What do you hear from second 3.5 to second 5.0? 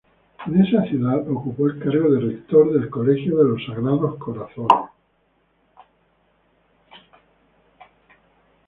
Sagrados Corazones.